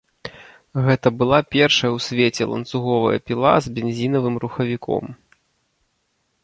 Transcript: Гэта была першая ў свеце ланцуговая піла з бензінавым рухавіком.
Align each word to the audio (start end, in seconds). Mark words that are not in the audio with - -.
Гэта 0.85 1.07
была 1.19 1.39
першая 1.55 1.89
ў 1.89 1.99
свеце 2.07 2.43
ланцуговая 2.55 3.19
піла 3.29 3.53
з 3.67 3.75
бензінавым 3.77 4.35
рухавіком. 4.47 5.05